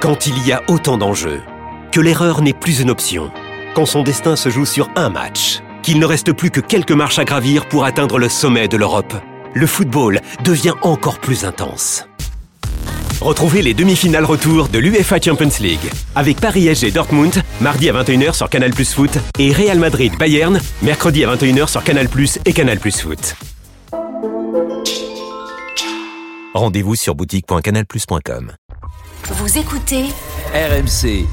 Quand 0.00 0.26
il 0.26 0.46
y 0.46 0.52
a 0.52 0.62
autant 0.68 0.98
d'enjeux, 0.98 1.40
que 1.90 1.98
l'erreur 1.98 2.42
n'est 2.42 2.52
plus 2.52 2.80
une 2.80 2.90
option, 2.90 3.30
quand 3.74 3.86
son 3.86 4.02
destin 4.02 4.36
se 4.36 4.50
joue 4.50 4.66
sur 4.66 4.90
un 4.96 5.08
match, 5.08 5.60
qu'il 5.82 5.98
ne 5.98 6.04
reste 6.04 6.32
plus 6.32 6.50
que 6.50 6.60
quelques 6.60 6.92
marches 6.92 7.18
à 7.18 7.24
gravir 7.24 7.66
pour 7.66 7.86
atteindre 7.86 8.18
le 8.18 8.28
sommet 8.28 8.68
de 8.68 8.76
l'Europe, 8.76 9.14
le 9.54 9.66
football 9.66 10.20
devient 10.44 10.74
encore 10.82 11.20
plus 11.20 11.46
intense. 11.46 12.04
Retrouvez 13.22 13.62
les 13.62 13.72
demi-finales 13.72 14.26
retour 14.26 14.68
de 14.68 14.78
l'UEFA 14.78 15.20
Champions 15.20 15.48
League 15.60 15.90
avec 16.14 16.38
Paris 16.38 16.74
SG 16.74 16.90
Dortmund 16.90 17.42
mardi 17.62 17.88
à 17.88 17.94
21h 17.94 18.34
sur 18.34 18.50
Canal 18.50 18.72
Plus 18.72 18.92
Foot 18.92 19.18
et 19.38 19.52
Real 19.52 19.78
Madrid 19.78 20.12
Bayern 20.18 20.60
mercredi 20.82 21.24
à 21.24 21.34
21h 21.34 21.66
sur 21.68 21.82
Canal 21.82 22.10
Plus 22.10 22.38
et 22.44 22.52
Canal 22.52 22.78
Plus 22.78 23.00
Foot. 23.00 23.36
Rendez-vous 26.54 26.94
sur 26.94 27.16
boutique.canalplus.com. 27.16 28.52
Vous 29.24 29.58
écoutez 29.58 30.04
RMC, 30.54 31.26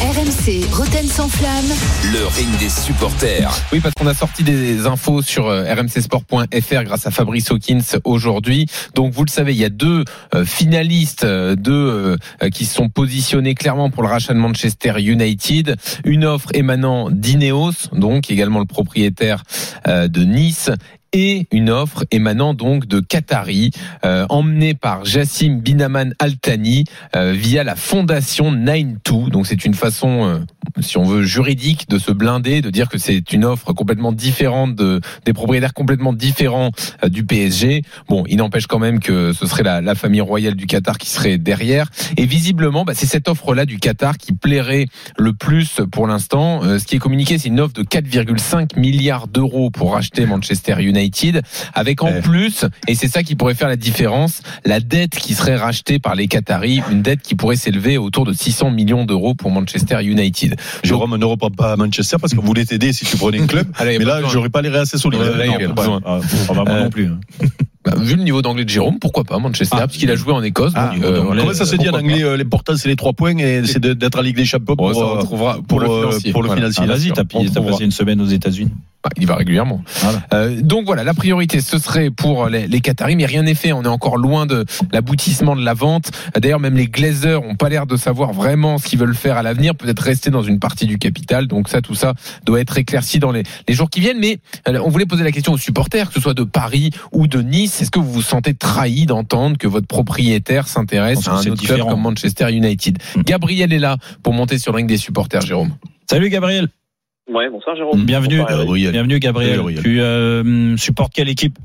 RMC 0.00 0.64
Roten 0.72 1.06
sans 1.06 1.28
flamme. 1.28 1.66
le 2.12 2.26
ring 2.28 2.48
des 2.58 2.70
supporters. 2.70 3.50
Oui, 3.72 3.80
parce 3.80 3.94
qu'on 3.94 4.06
a 4.06 4.14
sorti 4.14 4.42
des 4.42 4.86
infos 4.86 5.20
sur 5.20 5.48
euh, 5.48 5.64
rmcsport.fr 5.74 6.84
grâce 6.84 7.06
à 7.06 7.10
Fabrice 7.10 7.50
Hawkins 7.50 7.98
aujourd'hui. 8.04 8.66
Donc, 8.94 9.12
vous 9.12 9.24
le 9.24 9.30
savez, 9.30 9.52
il 9.52 9.58
y 9.58 9.64
a 9.66 9.70
deux 9.70 10.04
euh, 10.34 10.46
finalistes, 10.46 11.24
euh, 11.24 11.56
deux 11.56 12.16
qui 12.52 12.64
sont 12.64 12.88
positionnés 12.88 13.54
clairement 13.54 13.90
pour 13.90 14.02
le 14.02 14.08
rachat 14.08 14.32
de 14.32 14.38
Manchester 14.38 14.94
United. 14.98 15.76
Une 16.04 16.24
offre 16.24 16.48
émanant 16.54 17.10
d'Ineos, 17.10 17.90
donc 17.92 18.30
également 18.30 18.60
le 18.60 18.66
propriétaire 18.66 19.42
de 19.86 20.24
Nice. 20.24 20.70
Et 21.16 21.46
une 21.52 21.70
offre 21.70 22.04
émanant 22.10 22.54
donc 22.54 22.86
de 22.86 22.98
Qatari, 22.98 23.70
euh, 24.04 24.26
emmenée 24.28 24.74
par 24.74 25.04
Jassim 25.04 25.60
Binaman 25.60 26.12
Altani 26.18 26.84
euh, 27.14 27.32
via 27.32 27.62
la 27.62 27.76
fondation 27.76 28.52
9-2. 28.52 29.30
Donc 29.30 29.46
c'est 29.46 29.64
une 29.64 29.74
façon, 29.74 30.24
euh, 30.24 30.38
si 30.80 30.98
on 30.98 31.04
veut, 31.04 31.22
juridique 31.22 31.88
de 31.88 31.98
se 31.98 32.10
blinder, 32.10 32.62
de 32.62 32.70
dire 32.70 32.88
que 32.88 32.98
c'est 32.98 33.32
une 33.32 33.44
offre 33.44 33.72
complètement 33.72 34.10
différente 34.10 34.74
de, 34.74 35.00
des 35.24 35.32
propriétaires 35.32 35.72
complètement 35.72 36.12
différents 36.12 36.70
euh, 37.04 37.08
du 37.08 37.24
PSG. 37.24 37.82
Bon, 38.08 38.24
il 38.28 38.38
n'empêche 38.38 38.66
quand 38.66 38.80
même 38.80 38.98
que 38.98 39.32
ce 39.32 39.46
serait 39.46 39.62
la, 39.62 39.80
la 39.80 39.94
famille 39.94 40.20
royale 40.20 40.54
du 40.54 40.66
Qatar 40.66 40.98
qui 40.98 41.10
serait 41.10 41.38
derrière. 41.38 41.90
Et 42.16 42.26
visiblement, 42.26 42.84
bah, 42.84 42.92
c'est 42.94 43.06
cette 43.06 43.28
offre-là 43.28 43.66
du 43.66 43.78
Qatar 43.78 44.18
qui 44.18 44.32
plairait 44.32 44.86
le 45.18 45.32
plus 45.32 45.80
pour 45.92 46.06
l'instant. 46.06 46.64
Euh, 46.64 46.78
ce 46.78 46.86
qui 46.86 46.96
est 46.96 46.98
communiqué, 46.98 47.38
c'est 47.38 47.48
une 47.48 47.60
offre 47.60 47.74
de 47.74 47.82
4,5 47.82 48.78
milliards 48.78 49.28
d'euros 49.28 49.70
pour 49.70 49.92
racheter 49.92 50.26
Manchester 50.26 50.76
United, 50.80 51.03
avec 51.74 52.02
en 52.02 52.20
plus, 52.20 52.64
et 52.88 52.94
c'est 52.94 53.08
ça 53.08 53.22
qui 53.22 53.34
pourrait 53.34 53.54
faire 53.54 53.68
la 53.68 53.76
différence, 53.76 54.42
la 54.64 54.80
dette 54.80 55.16
qui 55.16 55.34
serait 55.34 55.56
rachetée 55.56 55.98
par 55.98 56.14
les 56.14 56.28
Qataris, 56.28 56.82
une 56.90 57.02
dette 57.02 57.22
qui 57.22 57.34
pourrait 57.34 57.56
s'élever 57.56 57.98
autour 57.98 58.24
de 58.24 58.32
600 58.32 58.70
millions 58.70 59.04
d'euros 59.04 59.34
pour 59.34 59.50
Manchester 59.50 60.02
United. 60.02 60.56
Jérôme 60.82 61.16
ne 61.16 61.24
reprend 61.24 61.50
pas 61.50 61.72
à 61.72 61.76
Manchester 61.76 62.16
parce 62.20 62.34
qu'on 62.34 62.42
voulait 62.42 62.64
t'aider 62.64 62.92
si 62.92 63.04
tu 63.04 63.16
prenais 63.16 63.40
un 63.40 63.46
club. 63.46 63.66
Allez, 63.78 63.98
mais 63.98 64.04
pas 64.04 64.20
là, 64.20 64.28
j'aurais 64.28 64.50
pas 64.50 64.62
les 64.62 64.74
assez. 64.74 64.96
Ouais, 65.06 65.16
a 65.16 65.58
Non, 65.58 65.74
pas 65.74 65.82
besoin. 65.82 66.00
ah, 66.04 66.20
ah, 66.48 66.54
moi 66.54 66.80
non 66.80 66.90
plus. 66.90 67.06
hein. 67.06 67.20
Bah, 67.84 67.92
vu 67.98 68.16
le 68.16 68.22
niveau 68.22 68.40
d'anglais 68.40 68.64
de 68.64 68.70
Jérôme, 68.70 68.98
pourquoi 68.98 69.24
pas 69.24 69.38
Manchester 69.38 69.76
Parce 69.76 69.96
qu'il 69.96 70.10
a 70.10 70.16
joué 70.16 70.32
en 70.32 70.42
Écosse. 70.42 70.72
Ah, 70.74 70.92
donc, 70.94 71.04
euh, 71.04 71.22
Comment 71.22 71.52
ça 71.52 71.66
se 71.66 71.76
dit 71.76 71.88
en 71.88 71.94
anglais 71.94 72.22
euh, 72.22 72.36
L'important, 72.38 72.76
c'est 72.76 72.88
les 72.88 72.96
trois 72.96 73.12
points 73.12 73.36
et 73.36 73.62
c'est 73.66 73.80
d'être 73.80 74.18
en 74.18 74.22
Ligue 74.22 74.36
des 74.36 74.46
Champions 74.46 74.64
pas. 74.64 74.74
Bon, 74.74 74.90
pour, 74.90 74.94
ça, 74.94 75.02
euh, 75.02 75.16
pour, 75.24 75.66
pour, 75.66 75.80
le 75.80 75.90
euh, 75.90 76.54
financier. 76.54 76.84
Ah, 76.84 76.86
vas-y, 76.86 77.12
t'as 77.12 77.24
passé 77.24 77.84
une 77.84 77.90
semaine 77.90 78.20
aux 78.22 78.26
États-Unis. 78.26 78.72
Bah, 79.04 79.10
il 79.18 79.22
y 79.22 79.26
va 79.26 79.36
régulièrement. 79.36 79.82
Voilà. 80.00 80.22
Euh, 80.32 80.62
donc 80.62 80.86
voilà, 80.86 81.04
la 81.04 81.12
priorité, 81.12 81.60
ce 81.60 81.78
serait 81.78 82.10
pour 82.10 82.48
les, 82.48 82.66
les 82.66 82.80
Qataris, 82.80 83.16
mais 83.16 83.26
rien 83.26 83.42
n'est 83.42 83.54
fait. 83.54 83.72
On 83.74 83.82
est 83.82 83.88
encore 83.88 84.16
loin 84.16 84.46
de 84.46 84.64
l'aboutissement 84.92 85.54
de 85.56 85.62
la 85.62 85.74
vente. 85.74 86.10
D'ailleurs, 86.34 86.58
même 86.58 86.74
les 86.74 86.86
Glazers 86.86 87.42
ont 87.42 87.54
pas 87.54 87.68
l'air 87.68 87.86
de 87.86 87.98
savoir 87.98 88.32
vraiment 88.32 88.78
ce 88.78 88.88
qu'ils 88.88 88.98
veulent 88.98 89.14
faire 89.14 89.36
à 89.36 89.42
l'avenir. 89.42 89.74
Peut-être 89.74 90.00
rester 90.00 90.30
dans 90.30 90.42
une 90.42 90.58
partie 90.58 90.86
du 90.86 90.98
capital. 90.98 91.46
Donc 91.48 91.68
ça, 91.68 91.82
tout 91.82 91.94
ça 91.94 92.14
doit 92.46 92.60
être 92.60 92.78
éclairci 92.78 93.18
dans 93.18 93.30
les, 93.30 93.42
les 93.68 93.74
jours 93.74 93.90
qui 93.90 94.00
viennent. 94.00 94.20
Mais 94.20 94.38
euh, 94.68 94.80
on 94.82 94.88
voulait 94.88 95.04
poser 95.04 95.22
la 95.22 95.32
question 95.32 95.52
aux 95.52 95.58
supporters, 95.58 96.08
que 96.08 96.14
ce 96.14 96.20
soit 96.20 96.32
de 96.32 96.44
Paris 96.44 96.90
ou 97.12 97.26
de 97.26 97.42
Nice. 97.42 97.82
Est-ce 97.82 97.90
que 97.90 97.98
vous 97.98 98.10
vous 98.10 98.22
sentez 98.22 98.54
trahi 98.54 99.04
d'entendre 99.04 99.58
que 99.58 99.68
votre 99.68 99.86
propriétaire 99.86 100.66
s'intéresse 100.66 101.28
à 101.28 101.32
un 101.32 101.46
autre 101.46 101.62
club 101.62 101.86
comme 101.86 102.00
Manchester 102.00 102.50
United? 102.50 102.98
Mm. 103.16 103.20
Gabriel 103.22 103.72
est 103.74 103.78
là 103.78 103.98
pour 104.22 104.32
monter 104.32 104.56
sur 104.56 104.72
le 104.72 104.76
ring 104.76 104.88
des 104.88 104.96
supporters, 104.96 105.42
Jérôme. 105.42 105.74
Salut 106.08 106.30
Gabriel. 106.30 106.68
Ouais, 107.28 107.48
bonsoir 107.50 107.74
Jérôme. 107.76 108.04
Bienvenue. 108.04 108.38
Gabriel. 108.38 108.92
Bienvenue 108.92 109.18
Gabriel. 109.18 109.56
Gabriel. 109.56 109.82
Tu 109.82 110.00
euh, 110.00 110.76
supportes 110.76 111.12
quelle 111.14 111.28
équipe? 111.28 111.58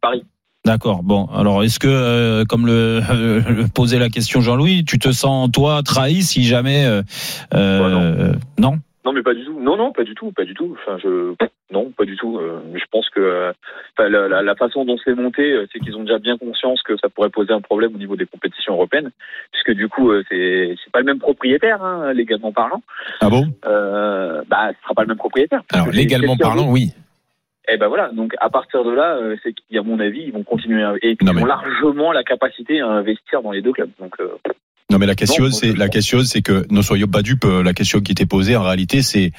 Paris. 0.00 0.24
D'accord. 0.64 1.02
Bon, 1.02 1.26
alors 1.26 1.62
est-ce 1.62 1.78
que, 1.78 1.88
euh, 1.88 2.44
comme 2.46 2.66
le, 2.66 3.00
le 3.48 3.68
posait 3.68 3.98
la 3.98 4.08
question 4.08 4.40
Jean-Louis, 4.40 4.84
tu 4.84 4.98
te 4.98 5.12
sens 5.12 5.50
toi 5.52 5.82
trahi 5.82 6.22
si 6.22 6.44
jamais 6.44 6.86
euh, 6.86 7.02
euh, 7.52 8.32
non 8.58 8.72
Non, 8.72 8.78
mais 9.12 9.22
pas 9.22 9.34
du 9.34 9.44
tout. 9.44 9.58
Non, 9.60 9.76
non, 9.76 9.92
pas 9.92 10.04
du 10.04 10.14
tout, 10.14 10.32
pas 10.32 10.44
du 10.44 10.54
tout. 10.54 10.76
Enfin, 10.80 10.96
je 11.02 11.34
non, 11.70 11.90
pas 11.90 12.04
du 12.04 12.16
tout. 12.16 12.38
Euh, 12.38 12.60
je 12.74 12.84
pense 12.90 13.08
que 13.10 13.20
euh, 13.20 13.52
la, 13.98 14.08
la- 14.28 14.42
la 14.42 14.54
façon 14.54 14.84
dont 14.84 14.96
c'est 15.04 15.14
monté, 15.14 15.52
euh, 15.52 15.66
c'est 15.72 15.78
qu'ils 15.80 15.96
ont 15.96 16.02
déjà 16.04 16.18
bien 16.18 16.36
conscience 16.38 16.82
que 16.82 16.96
ça 16.98 17.08
pourrait 17.08 17.30
poser 17.30 17.52
un 17.52 17.60
problème 17.60 17.94
au 17.94 17.98
niveau 17.98 18.16
des 18.16 18.26
compétitions 18.26 18.74
européennes, 18.74 19.10
puisque 19.52 19.72
du 19.72 19.88
coup, 19.88 20.12
c'est 20.30 20.74
c'est 20.82 20.92
pas 20.92 21.00
le 21.00 21.04
même 21.06 21.18
propriétaire, 21.18 21.82
hein, 21.82 22.12
légalement 22.12 22.52
parlant. 22.52 22.82
Ah 23.20 23.28
bon? 23.28 23.44
Euh, 23.66 24.42
bah, 24.48 24.70
ce 24.76 24.82
sera 24.82 24.94
pas 24.94 25.02
le 25.02 25.08
même 25.08 25.16
propriétaire. 25.18 25.62
Alors 25.72 25.88
légalement 25.88 26.36
parlant, 26.36 26.70
oui. 26.70 26.92
Et 27.66 27.78
ben 27.78 27.88
voilà. 27.88 28.10
Donc 28.12 28.34
à 28.40 28.50
partir 28.50 28.84
de 28.84 28.90
là, 28.90 29.18
c'est 29.42 29.54
qu'à 29.54 29.82
mon 29.82 29.98
avis, 29.98 30.22
ils 30.26 30.32
vont 30.32 30.42
continuer 30.44 30.82
à, 30.82 30.94
et 31.02 31.16
Non, 31.22 31.32
ils 31.32 31.36
mais- 31.36 31.42
ont 31.42 31.46
largement 31.46 32.12
la 32.12 32.22
capacité 32.22 32.80
à 32.80 32.88
investir 32.88 33.40
dans 33.42 33.52
les 33.52 33.62
deux 33.62 33.72
clubs. 33.72 33.90
Donc 33.98 34.14
euh, 34.20 34.28
Non, 34.92 34.98
mais 34.98 35.06
la 35.06 35.14
question, 35.14 35.50
c'est 35.50 35.72
la 35.74 35.88
question, 35.88 36.22
c'est 36.24 36.42
que 36.42 36.66
ne 36.70 36.82
soyons 36.82 37.06
pas 37.06 37.22
dupes. 37.22 37.46
euh, 37.46 37.62
La 37.62 37.72
question 37.72 38.00
qui 38.02 38.12
était 38.12 38.26
posée, 38.26 38.54
en 38.54 38.62
réalité, 38.62 39.00
c'est 39.00 39.32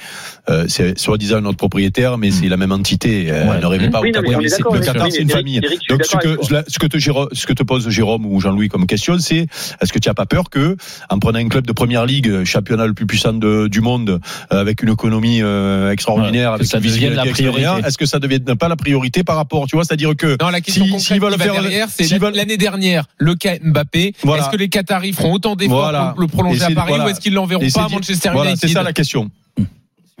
euh, 0.50 0.64
c'est 0.68 0.98
soi-disant 0.98 1.40
notre 1.40 1.56
propriétaire, 1.56 2.18
mais 2.18 2.32
c'est 2.32 2.48
la 2.48 2.56
même 2.56 2.72
entité. 2.72 3.30
Euh, 3.30 3.46
Ouais. 3.46 3.60
Ne 3.60 3.66
rêvez 3.66 3.88
pas 3.88 4.00
oui, 4.00 4.10
au 4.10 4.12
non, 4.12 4.22
mais 4.22 4.48
d'accord. 4.48 4.74
Le 4.74 4.80
mais- 4.80 4.86
Qatar, 4.86 5.04
mais 5.04 5.10
c'est 5.12 5.22
une 5.22 5.30
famille. 5.30 5.60
Eric, 5.62 5.78
Donc, 5.88 6.04
ce 6.04 6.16
que, 6.16 6.52
la- 6.52 6.64
ce 6.66 6.78
que 6.80 6.86
te, 6.88 6.98
ce 6.98 7.46
que 7.46 7.52
te 7.52 7.62
pose 7.62 7.88
Jérôme 7.90 8.26
ou 8.26 8.40
Jean-Louis 8.40 8.68
comme 8.68 8.86
question, 8.86 9.18
c'est 9.20 9.46
est-ce 9.80 9.92
que 9.92 10.00
tu 10.00 10.08
n'as 10.08 10.14
pas 10.14 10.26
peur 10.26 10.50
que, 10.50 10.76
en 11.10 11.18
prenant 11.20 11.38
un 11.38 11.48
club 11.48 11.64
de 11.64 11.72
première 11.72 12.06
ligue, 12.06 12.42
championnat 12.42 12.86
le 12.88 12.94
plus 12.94 13.06
puissant 13.06 13.32
de- 13.32 13.68
du 13.68 13.80
monde, 13.80 14.20
euh, 14.52 14.60
avec 14.60 14.82
une 14.82 14.90
économie 14.92 15.42
euh, 15.42 15.92
extraordinaire, 15.92 16.50
Ouais, 16.50 16.54
avec 16.56 16.66
ça 16.66 16.78
une 16.78 16.84
devienne 16.84 17.14
la 17.14 17.24
priorité. 17.24 17.68
est-ce 17.86 17.96
que 17.98 18.06
ça 18.06 18.16
ne 18.18 18.22
devienne 18.22 18.44
pas 18.56 18.66
la 18.68 18.76
priorité 18.76 19.22
par 19.22 19.36
rapport, 19.36 19.68
tu 19.68 19.76
vois, 19.76 19.84
c'est-à-dire 19.84 20.16
que 20.16 20.36
Non, 20.42 20.50
la 20.50 20.60
question 20.60 20.84
Si- 20.86 20.90
concrète 20.90 21.12
qui 21.12 21.18
va 21.20 21.38
faire- 21.38 21.52
derrière, 21.62 21.88
c'est 21.88 22.18
l'année 22.34 22.56
dernière, 22.56 23.04
le 23.18 23.36
cas 23.36 23.54
Mbappé. 23.62 24.08
Est-ce 24.24 24.50
que 24.50 24.56
les 24.56 24.68
Qataris 24.68 25.12
feront 25.12 25.35
autant 25.36 25.54
d'efforts 25.56 25.78
Voilà. 25.82 26.12
pour 26.14 26.20
le 26.22 26.26
prolonger 26.26 26.64
à 26.64 26.70
Paris 26.74 26.88
voilà. 26.88 27.04
ou 27.04 27.08
est-ce 27.08 27.20
qu'ils 27.20 27.34
l'enverront 27.34 27.62
Et 27.62 27.70
c'est 27.70 27.80
pas 27.80 27.86
à 27.86 27.88
Manchester 27.88 28.30
voilà, 28.32 28.50
United 28.50 28.68
c'est 28.68 28.74
ça 28.74 28.82
la 28.82 28.92
question. 28.92 29.30
S'ils 29.56 29.66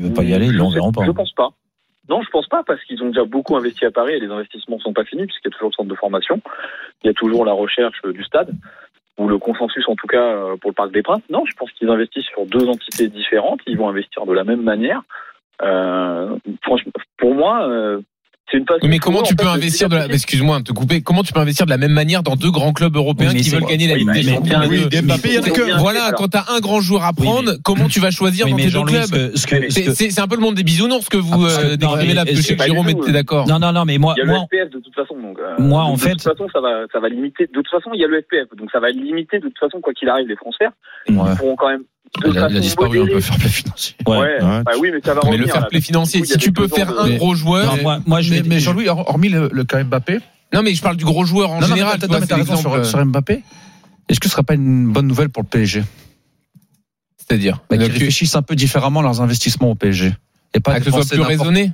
veulent 0.06 0.14
pas 0.14 0.22
y 0.22 0.32
aller, 0.34 0.46
ils 0.46 0.52
Je 0.52 0.58
l'enverront 0.58 0.92
pas. 0.92 1.04
Je 1.04 1.10
pense 1.10 1.32
pas. 1.32 1.50
Non, 2.08 2.22
je 2.22 2.30
pense 2.30 2.46
pas 2.46 2.62
parce 2.64 2.82
qu'ils 2.84 3.02
ont 3.02 3.08
déjà 3.08 3.24
beaucoup 3.24 3.56
investi 3.56 3.84
à 3.84 3.90
Paris 3.90 4.12
et 4.14 4.20
les 4.20 4.28
investissements 4.28 4.78
sont 4.78 4.92
pas 4.92 5.04
finis 5.04 5.26
puisqu'il 5.26 5.48
y 5.48 5.52
a 5.52 5.54
toujours 5.54 5.70
le 5.70 5.74
centre 5.74 5.88
de 5.88 5.94
formation, 5.96 6.40
il 7.02 7.08
y 7.08 7.10
a 7.10 7.14
toujours 7.14 7.44
la 7.44 7.52
recherche 7.52 7.96
euh, 8.04 8.12
du 8.12 8.22
stade 8.22 8.50
ou 9.18 9.26
le 9.28 9.38
consensus 9.38 9.84
en 9.88 9.96
tout 9.96 10.06
cas 10.06 10.22
euh, 10.22 10.56
pour 10.56 10.70
le 10.70 10.74
Parc 10.74 10.92
des 10.92 11.02
Princes. 11.02 11.22
Non, 11.30 11.44
je 11.46 11.54
pense 11.56 11.72
qu'ils 11.72 11.88
investissent 11.88 12.26
sur 12.26 12.46
deux 12.46 12.68
entités 12.68 13.08
différentes. 13.08 13.60
Ils 13.66 13.76
vont 13.76 13.88
investir 13.88 14.24
de 14.26 14.32
la 14.32 14.44
même 14.44 14.62
manière. 14.62 15.02
Euh, 15.62 16.36
franchement, 16.62 16.92
pour 17.16 17.34
moi, 17.34 17.66
euh, 17.68 18.00
une 18.52 18.64
mais 18.84 18.98
comment 18.98 19.22
tu 19.22 19.32
en 19.34 19.36
peux 19.36 19.44
fait, 19.44 19.50
investir 19.50 19.88
de 19.88 19.96
la, 19.96 20.06
excuse-moi 20.06 20.58
de 20.60 20.64
te 20.64 20.72
couper, 20.72 21.02
comment 21.02 21.22
tu 21.24 21.32
peux 21.32 21.40
investir 21.40 21.66
de 21.66 21.70
la 21.70 21.78
même 21.78 21.90
manière 21.92 22.22
dans 22.22 22.36
deux 22.36 22.50
grands 22.50 22.72
clubs 22.72 22.94
européens 22.94 23.28
Oui, 23.30 23.34
mais 23.34 23.40
qui 23.40 23.50
veulent 23.50 23.64
gagner 23.64 23.88
la 23.88 23.94
oui, 23.94 23.98
Ligue 24.00 24.08
mais- 24.08 24.20
des 24.22 24.26
mais- 24.30 24.34
Champions 24.36 24.58
mais- 24.60 24.68
mais- 24.68 25.02
mais- 25.02 25.64
mais- 25.66 25.72
Voilà, 25.78 26.12
quand 26.16 26.28
t'as 26.28 26.44
un 26.54 26.60
grand 26.60 26.80
joueur 26.80 27.02
à 27.04 27.10
Oui, 27.18 27.24
prendre, 27.26 27.52
comment 27.64 27.88
tu 27.88 27.98
vas 27.98 28.10
choisir 28.12 28.46
Oui, 28.46 28.52
dans 28.52 28.56
mais 28.58 28.66
tes 28.66 28.70
deux 28.70 28.82
clubs 28.84 29.02
ce 29.04 29.10
que- 29.10 29.36
ce 29.36 29.46
que- 29.46 29.70
ce 29.70 29.92
C'est 29.94 30.10
c'est 30.10 30.20
un 30.20 30.28
peu 30.28 30.36
le 30.36 30.42
monde 30.42 30.54
des 30.54 30.62
bisounours 30.62 31.08
que 31.08 31.16
vous 31.16 31.44
Ah, 31.44 31.48
euh, 31.60 31.70
non, 31.70 31.76
décrivez 31.76 32.06
mais 32.06 32.14
là, 32.14 32.24
parce 32.24 32.36
que 32.36 32.42
je 32.42 32.46
sais 32.46 32.56
que 32.56 32.62
Jérôme 32.64 32.88
était 32.88 33.12
d'accord. 33.12 33.48
Non, 33.48 33.58
non, 33.58 33.72
non, 33.72 33.84
mais 33.84 33.98
moi, 33.98 34.14
Il 34.16 34.20
y 34.20 34.22
a 34.22 34.26
moi, 34.26 34.46
le 34.50 34.56
FPF 34.58 34.70
de 34.74 34.78
toute 34.80 34.94
façon, 34.94 35.14
donc. 35.20 35.38
euh, 35.40 35.54
Moi, 35.58 35.82
en 35.82 35.94
de, 35.94 35.98
fait- 35.98 36.08
De 36.10 36.14
toute 36.14 36.22
façon, 36.22 36.46
ça 36.52 36.60
va, 36.60 36.84
ça 36.92 37.00
va 37.00 37.08
limiter. 37.08 37.46
De 37.46 37.52
toute 37.52 37.68
façon, 37.68 37.90
il 37.94 38.00
y 38.00 38.04
a 38.04 38.08
le 38.08 38.20
FPF, 38.22 38.48
donc 38.56 38.70
ça 38.70 38.78
va 38.80 38.90
limiter 38.90 39.38
de 39.38 39.48
toute 39.48 39.58
façon 39.58 39.80
quoi 39.80 39.92
qu'il 39.92 40.08
arrive 40.08 40.28
les 40.28 40.36
transferts. 40.36 40.70
Ils 41.08 41.16
pourront 41.16 41.56
quand 41.56 41.68
même. 41.68 41.82
Il 42.26 42.38
a, 42.38 42.48
il 42.50 42.56
a 42.56 42.60
disparu 42.60 42.98
un 43.00 43.04
peu 43.06 43.12
modérée- 43.14 43.20
fair 43.22 43.36
play 43.38 43.48
financier. 43.48 43.94
Ouais, 44.06 44.16
Ouais. 44.16 44.38
bah 44.40 44.72
oui, 44.80 44.90
mais 44.92 45.00
ça 45.04 45.14
va 45.14 45.20
Mais 45.24 45.30
revenir. 45.30 45.46
le 45.46 45.52
fair 45.52 45.68
play 45.68 45.80
financier, 45.80 46.20
coup, 46.20 46.26
si 46.26 46.32
a 46.34 46.36
tu 46.38 46.52
peux 46.52 46.68
faire 46.68 46.98
un 46.98 47.08
Mais- 47.08 47.16
gros 47.16 47.34
joueur, 47.34 47.76
Non, 47.76 47.82
moi, 47.82 48.00
moi, 48.06 48.20
je 48.20 48.30
mais, 48.32 48.42
mais 48.46 48.60
Jean-Louis, 48.60 48.88
hormis 48.88 49.28
le, 49.28 49.48
le 49.52 49.64
cas 49.64 49.82
Mbappé, 49.84 50.18
non 50.54 50.62
mais 50.62 50.74
je 50.74 50.82
parle 50.82 50.96
du 50.96 51.04
gros 51.04 51.24
joueur 51.24 51.50
en 51.50 51.54
non, 51.56 51.60
non, 51.62 51.66
mais 51.68 51.74
général. 51.80 51.98
l'exemple, 52.00 52.60
sur, 52.60 52.86
sur 52.86 53.04
Mbappé. 53.04 53.42
Est-ce 54.08 54.20
que 54.20 54.28
ce 54.28 54.32
serait 54.32 54.44
pas 54.44 54.54
une 54.54 54.92
bonne 54.92 55.06
nouvelle 55.08 55.28
pour 55.30 55.42
le 55.42 55.48
PSG 55.48 55.82
C'est-à-dire 57.16 57.60
bah, 57.70 57.76
Qu'ils 57.76 57.86
réfléchissent 57.92 58.36
un 58.36 58.42
peu 58.42 58.54
différemment 58.54 59.02
leurs 59.02 59.20
investissements 59.20 59.70
au 59.70 59.74
PSG. 59.74 60.14
Et 60.54 60.60
pas 60.60 60.72
ah, 60.74 60.78
que 60.78 60.84
ce 60.86 60.90
soit 60.90 61.04
plus 61.08 61.20
raisonné. 61.20 61.72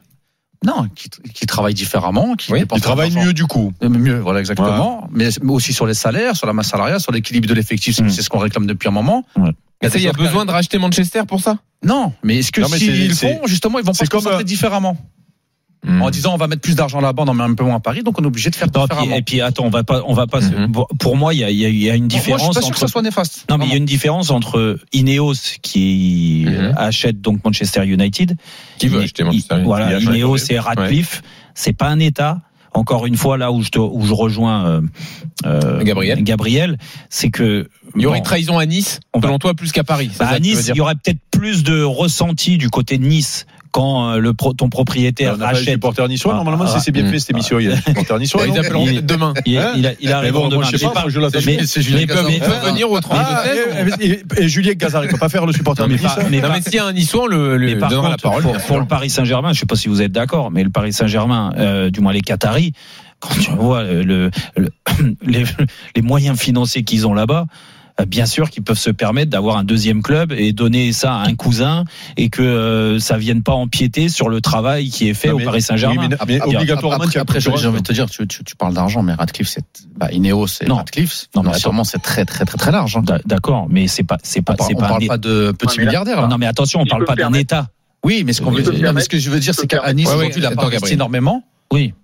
Non, 0.64 0.86
qui, 0.94 1.10
qui 1.34 1.44
travaillent 1.46 1.74
différemment, 1.74 2.36
qui 2.36 2.52
Oui, 2.52 2.60
dépensent 2.60 2.78
Il 2.78 2.82
travaille 2.82 3.10
l'argent. 3.10 3.26
mieux 3.26 3.32
du 3.32 3.46
coup. 3.46 3.72
Euh, 3.82 3.88
Mieux, 3.88 4.18
voilà, 4.20 4.38
exactement. 4.38 5.08
Mais 5.12 5.28
mais 5.42 5.50
aussi 5.52 5.72
sur 5.72 5.86
les 5.86 5.94
salaires, 5.94 6.36
sur 6.36 6.46
la 6.46 6.52
masse 6.52 6.68
salariale, 6.68 7.00
sur 7.00 7.10
l'équilibre 7.10 7.48
de 7.48 7.54
l'effectif, 7.54 7.96
c'est 7.96 8.04
Mm. 8.04 8.10
c'est 8.10 8.22
ce 8.22 8.28
qu'on 8.30 8.38
réclame 8.38 8.66
depuis 8.66 8.86
un 8.88 8.92
moment. 8.92 9.24
Mais 9.36 9.50
ça, 9.90 9.98
il 9.98 10.04
y 10.04 10.08
a 10.08 10.12
besoin 10.12 10.44
de 10.44 10.50
racheter 10.50 10.78
Manchester 10.78 11.22
pour 11.26 11.40
ça? 11.40 11.58
Non, 11.84 12.12
mais 12.22 12.38
est-ce 12.38 12.52
que 12.52 12.64
s'ils 12.64 13.14
c'est- 13.14 13.28
le 13.30 13.34
font, 13.38 13.46
justement, 13.46 13.78
ils 13.78 13.84
vont 13.84 13.92
pas 13.92 14.04
se 14.04 14.10
comme, 14.10 14.20
concentrer 14.20 14.42
euh, 14.42 14.44
différemment 14.44 14.96
Hmm. 15.84 16.00
en 16.00 16.10
disant 16.10 16.32
on 16.32 16.36
va 16.36 16.46
mettre 16.46 16.60
plus 16.60 16.76
d'argent 16.76 17.00
là-bas, 17.00 17.24
on 17.26 17.28
en 17.28 17.34
met 17.34 17.42
un 17.42 17.54
peu 17.54 17.64
moins 17.64 17.74
à 17.74 17.80
Paris, 17.80 18.04
donc 18.04 18.16
on 18.16 18.22
est 18.22 18.26
obligé 18.28 18.50
de 18.50 18.54
faire 18.54 18.68
Non, 18.72 18.82
différemment. 18.84 19.16
et 19.16 19.22
puis 19.22 19.40
attends, 19.40 19.64
on 19.64 19.68
va 19.68 19.82
pas, 19.82 20.04
on 20.06 20.14
va 20.14 20.28
pas. 20.28 20.40
se- 20.40 20.66
bon, 20.68 20.86
Pour 21.00 21.16
moi, 21.16 21.34
il 21.34 21.40
y 21.40 21.44
a, 21.44 21.50
il 21.50 21.56
y 21.58 21.64
a- 21.66 21.68
il 21.70 21.76
y 21.76 21.90
a 21.90 21.96
une 21.96 22.02
Moi, 22.04 22.08
je 22.12 22.16
différence 22.18 22.42
suis 22.42 22.54
pas 22.54 22.60
sûr 22.62 22.70
que 22.74 22.78
ça 22.78 22.86
soit 22.86 23.02
néfaste. 23.02 23.46
Non, 23.50 23.58
mais 23.58 23.66
il 23.66 23.70
y 23.70 23.74
a 23.74 23.78
une 23.78 23.84
différence 23.84 24.30
entre 24.30 24.78
Ineos 24.92 25.34
qui 25.60 26.44
euh, 26.46 26.72
achète 26.76 27.20
donc 27.20 27.44
Manchester 27.44 27.84
United. 27.84 28.36
Qui 28.78 28.86
veut 28.86 29.00
acheter 29.00 29.24
Manchester 29.24 29.54
United 29.56 29.66
Voilà, 29.66 29.98
Ineos 29.98 30.36
et 30.50 30.58
Radcliffe, 30.60 31.20
c'est 31.56 31.72
pas 31.72 31.88
un 31.88 31.98
État. 31.98 32.40
Encore 32.74 33.04
une 33.06 33.16
fois, 33.16 33.36
là 33.36 33.52
où 33.52 33.62
je, 33.62 33.68
te- 33.68 33.78
où 33.78 34.04
je 34.06 34.14
rejoins 34.14 34.66
euh, 34.66 34.80
euh, 35.44 35.82
Gabriel. 35.82 36.22
Gabriel, 36.22 36.78
c'est 37.10 37.30
que 37.30 37.68
Il 37.96 38.02
y 38.02 38.06
aurait 38.06 38.18
bon, 38.20 38.24
trahison 38.24 38.58
à 38.58 38.64
Nice, 38.66 39.00
On 39.12 39.20
va- 39.20 39.28
selon 39.28 39.38
toi, 39.38 39.52
plus 39.54 39.72
qu'à 39.72 39.84
Paris. 39.84 40.10
bah, 40.18 40.28
à 40.28 40.38
Nice, 40.38 40.68
il 40.68 40.76
y 40.76 40.80
aurait 40.80 40.94
peut-être 40.94 41.20
plus 41.30 41.64
de 41.64 41.82
ressenti 41.82 42.56
du 42.56 42.70
côté 42.70 42.96
de 42.98 43.04
Nice 43.04 43.46
quand 43.72 44.10
euh, 44.12 44.18
le 44.18 44.34
pro- 44.34 44.52
ton 44.52 44.68
propriétaire 44.68 45.32
On 45.32 45.34
a 45.36 45.38
pas 45.38 45.52
les 45.52 45.58
rachète. 45.58 45.74
supporters 45.74 46.06
niçois. 46.08 46.32
Ah, 46.34 46.36
Normalement, 46.36 46.64
ah, 46.66 46.70
c'est 46.72 46.78
c'est 46.80 46.92
bien 46.92 47.02
mm. 47.04 47.10
fait 47.10 47.18
cette 47.18 47.30
émission. 47.30 47.58
Il 47.58 47.68
y 47.68 47.72
a 47.72 47.74
des 47.74 47.82
supporters 47.82 48.18
niçois. 48.18 48.42
Ils 48.46 48.52
non 48.52 48.60
appelleront 48.60 48.86
demain. 49.02 49.34
Il, 49.46 49.52
il, 49.76 49.96
il 50.00 50.12
arrive 50.12 50.32
bon, 50.34 50.48
demain. 50.48 50.62
je 50.70 50.76
sais 50.76 50.86
Mais 50.86 50.92
pas, 50.92 51.04
je 51.08 51.18
l'attends. 51.18 51.38
mais- 51.46 51.66
C'est 51.66 51.82
Julien 51.82 52.06
peut 52.06 52.20
venir 52.68 52.90
au 52.90 53.00
32 53.00 53.22
Ah, 53.26 53.44
16 53.98 54.24
et, 54.38 54.48
Julien 54.48 54.72
Gazard, 54.74 55.04
il 55.04 55.10
peut 55.10 55.16
pas 55.18 55.28
faire 55.28 55.46
le 55.46 55.52
supporter 55.52 55.88
mais 55.88 55.96
Non, 56.40 56.48
mais 56.52 56.60
s'il 56.62 56.74
y 56.74 56.78
a 56.78 56.84
un 56.86 56.92
Niçois, 56.92 57.24
on 57.24 57.26
le, 57.26 57.56
le 57.56 57.66
Mais 57.66 57.76
par 57.76 57.88
donnera 57.88 58.10
la 58.10 58.16
contre, 58.16 58.22
parole. 58.42 58.58
pour, 58.66 58.78
le 58.78 58.86
Paris 58.86 59.10
Saint-Germain, 59.10 59.52
je 59.52 59.60
sais 59.60 59.66
pas 59.66 59.76
si 59.76 59.88
vous 59.88 60.02
êtes 60.02 60.12
d'accord, 60.12 60.50
mais 60.50 60.62
le 60.64 60.70
Paris 60.70 60.92
Saint-Germain, 60.92 61.52
euh, 61.56 61.90
du 61.90 62.00
moins 62.00 62.12
les 62.12 62.20
Qataris, 62.20 62.72
quand 63.20 63.34
tu 63.40 63.50
vois 63.52 63.82
le, 63.84 64.02
le- 64.02 64.30
le- 64.56 64.70
les, 65.26 65.44
les 65.96 66.02
moyens 66.02 66.38
financiers 66.38 66.82
qu'ils 66.84 67.06
ont 67.06 67.14
là-bas, 67.14 67.46
bien 68.06 68.26
sûr 68.26 68.50
qu'ils 68.50 68.62
peuvent 68.62 68.78
se 68.78 68.90
permettre 68.90 69.30
d'avoir 69.30 69.56
un 69.56 69.64
deuxième 69.64 70.02
club 70.02 70.32
et 70.32 70.52
donner 70.52 70.92
ça 70.92 71.14
à 71.14 71.26
un 71.28 71.34
cousin 71.34 71.84
et 72.16 72.28
que 72.30 72.42
euh, 72.42 72.98
ça 72.98 73.16
vienne 73.18 73.42
pas 73.42 73.52
empiéter 73.52 74.08
sur 74.08 74.28
le 74.28 74.40
travail 74.40 74.88
qui 74.90 75.08
est 75.08 75.14
fait 75.14 75.28
Non, 75.28 75.36
au 75.36 75.40
Paris 75.40 75.62
Saint-Germain. 75.62 76.02
oui, 76.02 76.08
mais- 76.10 76.16
mais 76.26 76.36
Après, 76.40 76.56
obligatoirement, 76.56 77.04
après, 77.16 77.40
j'ai 77.40 77.50
envie 77.50 77.80
de 77.80 77.86
te 77.86 77.92
dire, 77.92 78.08
tu, 78.10 78.26
tu, 78.26 78.44
tu 78.44 78.56
parles 78.56 78.74
d'argent, 78.74 79.02
mais 79.02 79.12
Radcliffe, 79.14 79.48
c'est, 79.48 79.64
bah, 79.96 80.08
Ineos, 80.12 80.46
c'est 80.46 80.66
Non. 80.68 80.76
Radcliffe. 80.76 81.26
Non, 81.36 81.42
mais 81.42 81.50
Non, 81.50 81.54
sûrement, 81.58 81.84
c'est 81.84 82.00
très, 82.02 82.24
très, 82.24 82.44
très, 82.44 82.56
très 82.58 82.72
large. 82.72 82.96
hein. 82.96 83.02
D'a- 83.02 83.20
D'accord, 83.24 83.66
mais 83.70 83.88
c'est 83.88 84.02
pas, 84.04 84.18
c'est 84.22 84.42
pas, 84.42 84.54
On 84.54 84.56
parle, 84.56 84.74
pas, 84.74 84.80
parle 84.88 85.04
un- 85.04 85.06
pas 85.06 85.18
de 85.18 85.52
petits 85.52 85.80
milliardaires, 85.80 86.20
là. 86.22 86.28
Non, 86.28 86.38
mais 86.38 86.46
attention, 86.46 86.80
on 86.80 86.86
parle 86.86 87.04
pas 87.04 87.14
d'un. 87.16 87.32
État. 87.32 87.68
Oui, 88.04 88.24
mais 88.26 88.32
ce 88.32 88.42
qu'on 88.42 88.50
veut 88.50 88.64
ce 88.64 89.08
que 89.08 89.18
je 89.18 89.30
veux 89.30 89.38
dire, 89.40 89.54
c'est 89.54 89.66
qu'à 89.66 89.92
Nice, 89.92 90.08
aujourd'hui, 90.08 90.32
il 90.40 90.46
a 90.46 90.50
pas 90.50 90.64
investi 90.66 90.94
énormément 90.94 91.44
Oui, 91.72 91.94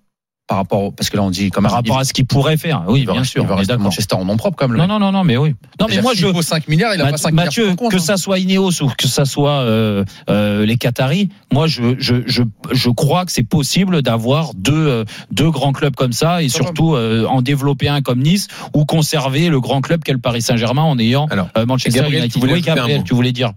par 0.49 0.57
rapport, 0.57 0.93
parce 0.95 1.11
que 1.11 1.17
là, 1.17 1.23
on 1.23 1.31
dit 1.31 1.43
même. 1.43 1.51
par 1.63 1.73
rapport 1.73 1.99
à 1.99 2.05
ce 2.05 2.13
qu'il 2.15 2.27
pourrait 2.27 2.57
faire. 2.57 2.83
Oui, 2.89 3.01
il 3.01 3.07
bien 3.07 3.23
sûr, 3.23 3.43
il 3.43 3.49
va 3.49 3.55
rester. 3.57 3.77
Manchester 3.77 4.17
en 4.17 4.25
nom 4.25 4.37
propre, 4.39 4.67
le 4.67 4.77
Non, 4.79 4.87
non, 4.87 4.99
non, 4.99 5.13
non, 5.13 5.23
mais 5.23 5.37
oui. 5.37 5.55
Non, 5.79 5.87
mais 5.89 6.01
moi, 6.01 6.15
je, 6.17 6.27
vaut 6.27 6.43
5 6.43 6.67
milliards, 6.69 6.95
il 6.95 7.01
a 7.01 7.05
Math- 7.05 7.11
pas 7.13 7.17
5 7.19 7.35
Mathieu, 7.35 7.63
milliards. 7.65 7.77
compte, 7.77 7.91
que 7.93 7.97
hein. 7.97 8.01
ça 8.01 8.17
soit 8.17 8.39
Ineos 8.39 8.83
ou 8.83 8.89
que 8.97 9.07
ça 9.07 9.27
soit 9.27 9.61
euh, 9.61 10.05
euh, 10.31 10.65
les 10.65 10.77
Qataris, 10.79 11.29
moi 11.53 11.67
je, 11.67 11.95
je, 11.99 12.17
je, 12.27 12.43
je 12.73 12.91
crois 12.91 13.27
que 13.27 13.33
c'est 13.33 13.43
possible 13.43 14.01
d'avoir 14.03 14.55
deux, 14.55 14.73
euh, 14.75 15.05
deux 15.31 15.51
grands 15.51 15.73
clubs 15.73 15.95
comme 15.95 16.13
ça 16.13 16.43
et 16.43 16.49
surtout 16.49 16.95
euh, 16.95 17.27
en 17.27 17.43
développer 17.43 17.89
un 17.89 18.01
comme 18.01 18.21
Nice 18.21 18.49
ou 18.75 18.87
conserver 18.87 19.51
le 19.51 19.61
grand 19.61 19.83
club 19.83 20.03
qu'est 20.03 20.13
le 20.15 20.19
Paris 20.19 20.41
Saint-Germain 20.43 20.83
en 20.83 20.99
ayant 20.99 21.27
Alors, 21.27 21.49
euh, 21.59 21.67
Manchester 21.67 22.01
Gabriel, 22.01 22.23
United. 22.23 22.33
tu 22.33 22.41
voulais 22.41 22.55
Oui, 22.55 22.61
Gabriel, 22.63 23.03
tu 23.05 23.15
voulais 23.15 23.33
dire. 23.33 23.53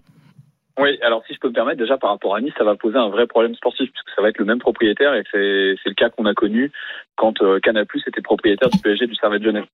Oui, 0.82 0.98
alors 1.04 1.24
si 1.28 1.34
je 1.34 1.40
peux 1.40 1.50
me 1.50 1.54
permettre, 1.54 1.78
déjà 1.80 1.98
par 1.98 2.10
rapport 2.10 2.36
à 2.36 2.42
Nice, 2.42 2.54
ça 2.58 2.64
va 2.64 2.76
poser 2.76 2.98
un 2.98 3.10
vrai 3.10 3.28
problème 3.28 3.54
sportif, 3.56 3.90
puisque 3.92 4.10
ça 4.16 4.22
va 4.22 4.30
être 4.30 4.38
le 4.40 4.46
même 4.46 4.60
propriétaire, 4.60 5.14
et 5.14 5.24
c'est 5.32 5.76
c'est 5.84 5.90
le 5.90 5.96
cas 5.96 6.10
qu'on 6.10 6.26
a 6.26 6.34
connu 6.34 6.72
quand 7.16 7.40
euh, 7.44 7.60
Canal 7.60 7.86
Plus 7.86 8.02
était 8.08 8.22
propriétaire 8.22 8.70
du 8.70 8.80
PSG 8.80 9.06
du 9.06 9.16
Servette 9.16 9.44
Genève. 9.44 9.66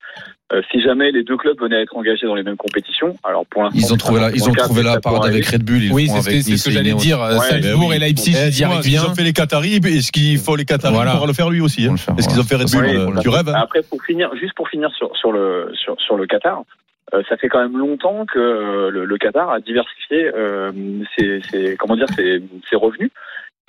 Euh, 0.52 0.62
si 0.72 0.82
jamais 0.82 1.12
les 1.12 1.24
deux 1.24 1.38
clubs 1.38 1.60
venaient 1.60 1.78
à 1.78 1.82
être 1.82 1.96
engagés 1.96 2.26
dans 2.28 2.36
les 2.36 2.44
mêmes 2.44 2.58
compétitions, 2.58 3.16
alors 3.24 3.46
pour 3.46 3.64
l'instant... 3.64 3.80
Ils 3.80 3.94
ont 3.94 3.98
trouvé 3.98 4.20
la, 4.20 4.32
ils 4.32 4.50
ont 4.50 4.54
trouvé 4.54 4.84
la 4.84 5.00
parade 5.00 5.26
avec. 5.26 5.46
Red 5.46 5.64
Bull. 5.64 5.84
ils 5.84 5.92
Oui, 5.94 6.08
c'est 6.08 6.22
ce 6.22 6.28
avec 6.28 6.40
que- 6.40 6.44
c'est 6.44 6.52
Nice 6.52 6.64
ce 6.64 6.66
que 6.66 6.70
et 6.72 6.74
j'allais 6.74 6.94
dire. 6.94 7.20
Ouais, 7.20 7.38
Salzbourg 7.40 7.90
ben 7.90 7.96
et. 7.96 8.00
Leipzig, 8.00 8.36
Eh, 8.36 8.48
ils 8.50 8.94
Ils 8.94 9.06
ont 9.06 9.14
fait 9.16 9.24
les 9.24 9.34
Qataris, 9.34 9.76
et 9.86 10.02
ce 10.02 10.12
qu'il 10.12 10.38
faut 10.40 10.56
les 10.56 10.66
Qataris 10.66 10.94
Voilà. 10.94 11.16
pour 11.16 11.28
le 11.28 11.34
faire 11.34 11.50
lui 11.50 11.62
aussi. 11.62 11.86
Hein. 11.88 11.96
Est-ce 12.18 12.28
qu'ils 12.28 12.40
ont 12.40 12.44
fait 12.44 12.56
Red 12.56 12.70
Bull 12.72 12.86
Oui, 12.86 12.96
euh, 12.96 13.06
voilà. 13.06 13.22
Tu 13.22 13.30
rêves 13.30 13.48
hein 13.50 13.54
Après, 13.56 13.82
pour 13.84 14.04
finir, 14.04 14.30
juste 14.36 14.54
pour 14.56 14.68
finir 14.68 14.90
sur, 14.98 15.16
sur 15.16 15.32
le 15.32 15.72
sur, 15.74 15.96
sur 16.02 16.18
le 16.18 16.26
Qatar, 16.26 16.64
euh, 17.14 17.24
ça 17.30 17.38
fait 17.38 17.48
quand 17.50 17.62
même 17.62 17.78
longtemps 17.78 18.26
que 18.26 18.40
euh, 18.40 18.90
le, 18.90 19.06
le 19.06 19.18
Qatar 19.18 19.50
a 19.50 19.60
diversifié 19.60 20.30
euh, 20.36 20.72
ses, 21.18 21.42
ses- 21.50 21.78
comment 21.78 21.96
dire 21.96 22.10
ses, 22.10 22.42
ses 22.70 22.76
revenus 22.76 23.12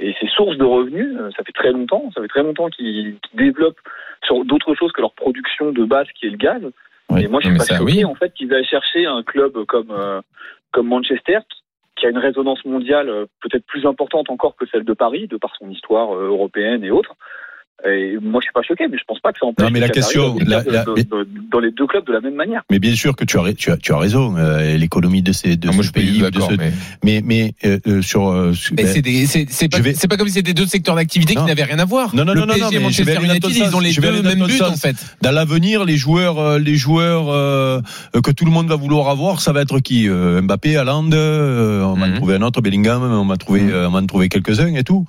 et 0.00 0.14
ses 0.20 0.26
sources 0.29 0.56
de 0.56 0.64
revenus. 0.64 1.17
euh, 1.19 1.31
ça 1.37 1.44
fait 1.44 1.52
très 1.52 1.73
longtemps, 1.73 2.11
ça 2.14 2.20
fait 2.23 2.29
très 2.29 2.43
longtemps 2.43 2.69
qu'ils 2.69 3.17
qu'ils 3.20 3.38
développent 3.38 3.81
sur 4.25 4.44
d'autres 4.44 4.75
choses 4.75 4.93
que 4.93 5.00
leur 5.00 5.12
production 5.12 5.70
de 5.73 5.85
base 5.85 6.06
qui 6.14 6.26
est 6.26 6.31
le 6.31 6.37
gaz. 6.37 6.62
Oui. 7.11 7.25
Et 7.25 7.29
moi, 7.29 7.40
je 7.40 7.49
suis 7.49 7.56
pas 7.56 7.64
ça, 7.64 7.79
choqué 7.79 7.93
oui. 7.99 8.05
en 8.05 8.14
fait 8.14 8.32
qu'ils 8.35 8.52
aient 8.52 8.64
cherché 8.64 9.06
un 9.06 9.23
club 9.23 9.64
comme 9.67 9.90
euh, 9.90 10.20
comme 10.73 10.88
Manchester 10.88 11.38
qui- 11.96 12.06
a 12.06 12.11
une 12.11 12.19
résonance 12.19 12.64
mondiale 12.64 13.11
peut-être 13.40 13.67
plus 13.67 13.85
importante 13.87 14.31
encore 14.31 14.55
que 14.56 14.67
celle 14.67 14.85
de 14.85 14.93
Paris, 14.93 15.26
de 15.26 15.37
par 15.37 15.52
son 15.58 15.69
histoire 15.70 16.14
européenne 16.14 16.85
et 16.85 16.90
autres. 16.93 17.14
Et 17.86 18.16
moi, 18.20 18.40
je 18.40 18.46
suis 18.46 18.52
pas 18.52 18.62
choqué, 18.62 18.88
mais 18.90 18.98
je 18.98 19.04
pense 19.06 19.20
pas 19.20 19.30
que 19.32 19.38
ça 19.38 19.46
empêche 19.46 19.64
Non, 19.64 19.70
mais 19.70 19.78
la 19.78 19.88
question, 19.88 20.36
la- 20.44 20.64
la- 20.64 20.84
de- 20.84 20.94
de- 20.94 21.28
dans 21.50 21.60
les 21.60 21.70
deux 21.70 21.86
clubs 21.86 22.04
de 22.04 22.12
la 22.12 22.20
même 22.20 22.34
manière. 22.34 22.62
Mais 22.72 22.80
bien 22.80 22.94
sûr 22.96 23.14
que 23.14 23.25
tu 23.25 23.38
as, 23.38 23.52
tu 23.54 23.70
as, 23.70 23.76
tu 23.76 23.92
as 23.92 23.98
raison. 23.98 24.36
euh, 24.36 24.76
L'économie 24.76 25.22
de 25.22 25.30
ces 25.32 25.56
de 25.56 25.69
Ah, 25.69 25.72
Moi, 25.72 25.84
ce 25.84 25.88
je 25.88 25.92
pays, 25.92 26.19
de 26.19 26.28
d'accord. 26.28 26.50
ce- 26.50 26.56
mais- 26.56 26.72
mais 27.04 27.22
mais 27.25 27.54
euh, 27.64 27.78
euh, 27.86 28.02
sur. 28.02 28.28
euh, 28.28 28.52
Mais 28.72 28.82
ben, 28.82 28.86
c'est 28.92 29.69
pas, 29.69 29.78
je 29.78 29.82
vais- 29.82 29.94
pas 30.08 30.16
comme 30.16 30.26
si 30.26 30.34
c'était 30.34 30.54
deux 30.54 30.66
secteurs 30.66 30.96
d'activité 30.96 31.34
qui 31.34 31.40
Non. 31.40 31.46
n'avaient 31.46 31.62
rien 31.62 31.78
à 31.78 31.84
voir. 31.84 32.14
Non, 32.16 32.25
non, 32.25 32.34
le 32.34 32.40
non, 32.40 32.46
non, 32.46 32.54
PSG 32.54 32.64
non, 32.64 32.70
mais 32.70 32.76
je 32.78 32.82
Manchester 32.82 33.04
vais 33.04 33.16
aller 33.16 33.38
dans 33.38 33.48
United, 33.48 33.66
ils 33.69 33.76
ont 33.76 33.80
les 33.80 33.92
Je 33.92 34.00
vais 34.00 34.10
deux 34.12 34.22
mêmes 34.22 34.44
buts 34.46 34.60
en 34.62 34.75
fait. 34.76 34.96
dans 35.22 35.30
l'avenir, 35.30 35.84
les 35.84 35.96
joueurs, 35.96 36.38
euh, 36.40 36.58
les 36.58 36.75
joueurs 36.75 37.28
euh, 37.28 37.80
que 38.25 38.30
tout 38.32 38.44
le 38.44 38.50
monde 38.50 38.66
va 38.69 38.76
vouloir 38.76 39.08
avoir, 39.08 39.40
ça 39.40 39.52
va 39.52 39.62
être 39.62 39.78
qui 39.78 40.08
Euh, 40.08 40.40
Mbappé, 40.42 40.76
Haaland, 40.76 41.10
euh, 41.12 41.82
on 41.82 41.94
va 41.94 42.06
Mhm. 42.06 42.12
en 42.12 42.16
trouver 42.16 42.34
un 42.34 42.42
autre, 42.42 42.60
Bellingham, 42.60 43.02
on 43.02 43.26
va 43.26 43.36
trouver, 43.36 43.60
Mhm. 43.62 43.75
on 43.86 43.90
va 43.90 43.98
en 44.00 44.06
trouver 44.06 44.28
quelques-uns 44.28 44.75
et 44.75 44.82
tout. 44.84 45.06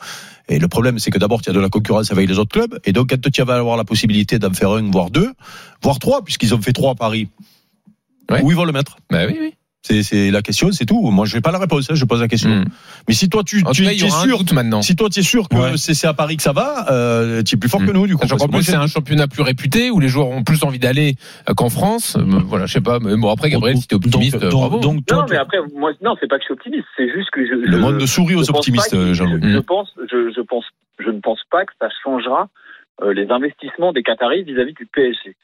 Et 0.50 0.60
le 0.60 0.68
problème, 0.68 0.98
c'est 1.00 1.12
que 1.12 1.20
d'abord, 1.20 1.42
tu 1.42 1.50
as 1.50 1.54
de 1.54 1.60
la 1.60 1.70
concurrence 1.70 2.12
avec 2.12 2.28
les 2.28 2.40
autres 2.40 2.52
clubs, 2.52 2.80
et 2.84 2.92
donc 2.92 3.10
quand 3.10 3.30
tu 3.32 3.42
vas 3.44 3.56
avoir 3.56 3.78
la 3.78 3.84
possibilité 3.86 4.40
d'en 4.40 4.52
faire 4.54 4.72
un, 4.72 4.90
voire 4.90 5.12
deux, 5.12 5.32
voire 5.84 6.00
trois, 6.00 6.24
puisqu'ils 6.24 6.54
ont 6.56 6.62
fait 6.62 6.74
trois 6.74 6.92
à 6.92 6.96
Paris, 6.96 7.30
Ouais. 8.32 8.42
où 8.44 8.52
ils 8.52 8.56
vont 8.58 8.66
le 8.66 8.72
mettre? 8.72 8.98
Bah 9.10 9.26
oui, 9.28 9.38
oui. 9.40 9.54
C'est 9.82 10.30
la 10.30 10.42
question, 10.42 10.72
c'est 10.74 10.86
tout. 10.86 11.00
Moi, 11.10 11.26
je 11.26 11.36
n'ai 11.36 11.42
pas 11.42 11.52
la 11.52 11.58
réponse, 11.58 11.90
hein, 11.90 11.96
je 11.96 12.04
pose 12.04 12.20
la 12.20 12.28
question. 12.28 12.50
Mm. 12.50 12.66
Mais 13.08 13.14
si 13.14 13.30
toi, 13.30 13.44
tu, 13.46 13.64
En 13.66 13.72
tu 13.72 13.84
cas, 13.84 13.92
es 13.92 13.98
sûr, 13.98 14.44
maintenant. 14.54 14.82
si 14.82 14.96
toi, 14.98 15.10
tu 15.10 15.20
es 15.22 15.24
sûr 15.24 15.48
que 15.48 15.56
Ouais. 15.56 15.78
c'est 15.78 16.06
à 16.06 16.14
Paris 16.14 16.36
que 16.36 16.44
ça 16.44 16.52
va, 16.52 16.92
euh, 16.92 17.42
tu 17.44 17.56
es 17.56 17.58
plus 17.58 17.70
fort 17.70 17.80
que 17.86 17.92
nous, 17.92 18.06
du 18.06 18.18
coup. 18.18 18.28
Que 18.28 18.36
moi, 18.36 18.48
plus, 18.50 18.64
c'est 18.64 18.76
un 18.76 18.88
championnat 18.88 19.28
plus 19.28 19.42
réputé 19.42 19.90
où 19.90 20.02
les 20.02 20.10
joueurs 20.10 20.28
ont 20.28 20.44
plus 20.44 20.64
envie 20.66 20.80
d'aller 20.80 21.16
euh, 21.50 21.54
qu'en 21.54 21.70
France. 21.70 22.18
Euh, 22.18 22.24
Voilà, 22.46 22.66
je 22.66 22.74
sais 22.74 22.82
pas. 22.82 23.00
Mais 23.00 23.16
bon, 23.16 23.32
après, 23.32 23.50
Gabriel, 23.50 23.78
si 23.78 23.88
t'es 23.88 23.96
optimiste, 23.96 24.34
donc, 24.38 24.52
donc, 24.52 24.60
bravo. 24.60 24.80
donc, 24.80 25.06
toi, 25.06 25.18
Non, 25.20 25.26
tu- 25.26 25.32
mais 25.34 25.40
après, 25.40 25.58
moi, 25.74 25.92
non, 26.04 26.16
c'est 26.20 26.28
pas 26.28 26.36
que 26.38 26.42
je 26.44 26.46
suis 26.48 26.54
optimiste, 26.54 26.86
c'est 26.98 27.10
juste 27.14 27.30
que 27.32 27.46
je. 27.46 27.54
Le 27.54 27.72
je- 27.72 27.78
monde 27.78 28.06
sourit 28.06 28.36
aux 28.36 28.50
optimistes, 28.50 28.90
qu'il- 28.90 29.14
Jean-Louis. 29.14 29.40
Je, 29.42 29.50
je 29.54 29.60
pense, 29.60 29.88
je, 30.12 30.32
je 30.36 30.42
pense, 30.42 30.66
je 31.00 31.10
ne 31.10 31.20
pense 31.22 31.40
pas 31.50 31.64
que 31.66 31.72
ça 31.80 31.88
changera 32.04 32.50
euh, 33.02 33.14
les 33.14 33.30
investissements 33.32 33.94
des 33.94 34.04
Qataris 34.04 34.44
vis-à-vis 34.44 34.74
du 34.74 34.86
PSG. 34.94 35.38